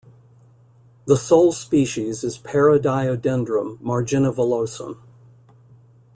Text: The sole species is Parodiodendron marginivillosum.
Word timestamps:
The 1.05 1.15
sole 1.15 1.51
species 1.51 2.23
is 2.23 2.39
Parodiodendron 2.39 3.77
marginivillosum. 3.81 4.97